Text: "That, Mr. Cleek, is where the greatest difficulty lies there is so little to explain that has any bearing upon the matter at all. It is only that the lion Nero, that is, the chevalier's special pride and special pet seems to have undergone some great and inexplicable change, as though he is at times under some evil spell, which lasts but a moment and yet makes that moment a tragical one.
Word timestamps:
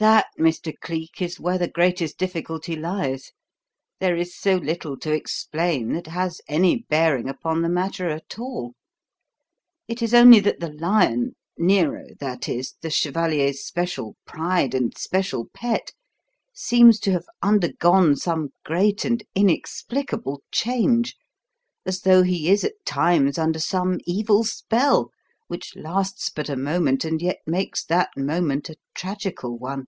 "That, 0.00 0.26
Mr. 0.36 0.74
Cleek, 0.80 1.22
is 1.22 1.38
where 1.38 1.56
the 1.56 1.68
greatest 1.68 2.18
difficulty 2.18 2.74
lies 2.74 3.30
there 4.00 4.16
is 4.16 4.36
so 4.36 4.56
little 4.56 4.98
to 4.98 5.12
explain 5.12 5.92
that 5.92 6.08
has 6.08 6.40
any 6.48 6.78
bearing 6.88 7.28
upon 7.28 7.62
the 7.62 7.68
matter 7.68 8.08
at 8.08 8.36
all. 8.36 8.74
It 9.86 10.02
is 10.02 10.12
only 10.12 10.40
that 10.40 10.58
the 10.58 10.72
lion 10.72 11.36
Nero, 11.56 12.08
that 12.18 12.48
is, 12.48 12.74
the 12.80 12.90
chevalier's 12.90 13.64
special 13.64 14.16
pride 14.26 14.74
and 14.74 14.98
special 14.98 15.48
pet 15.54 15.92
seems 16.52 16.98
to 16.98 17.12
have 17.12 17.26
undergone 17.40 18.16
some 18.16 18.48
great 18.64 19.04
and 19.04 19.22
inexplicable 19.36 20.42
change, 20.50 21.14
as 21.86 22.00
though 22.00 22.24
he 22.24 22.50
is 22.50 22.64
at 22.64 22.84
times 22.84 23.38
under 23.38 23.60
some 23.60 23.98
evil 24.06 24.42
spell, 24.42 25.12
which 25.46 25.76
lasts 25.76 26.30
but 26.30 26.48
a 26.48 26.56
moment 26.56 27.04
and 27.04 27.20
yet 27.20 27.36
makes 27.46 27.84
that 27.84 28.08
moment 28.16 28.70
a 28.70 28.76
tragical 28.94 29.58
one. 29.58 29.84